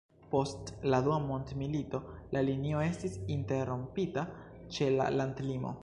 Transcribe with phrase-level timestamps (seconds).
[0.29, 2.01] Post la Dua Mondmilito
[2.37, 4.29] la linio estis interrompita
[4.79, 5.77] ĉe la landlimo.